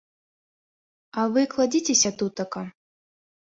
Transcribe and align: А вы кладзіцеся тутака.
А 1.19 1.25
вы 1.35 1.43
кладзіцеся 1.51 2.11
тутака. 2.23 2.65